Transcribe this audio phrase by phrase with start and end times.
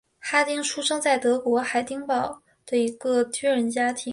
[0.19, 4.09] 哈丁出生在德国海德堡的一个军人家庭。